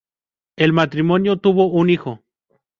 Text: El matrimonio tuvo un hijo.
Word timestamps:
El 0.57 0.73
matrimonio 0.73 1.37
tuvo 1.37 1.67
un 1.67 1.91
hijo. 1.91 2.23